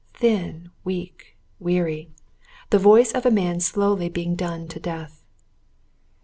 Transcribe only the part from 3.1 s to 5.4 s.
of a man slowly being done to death.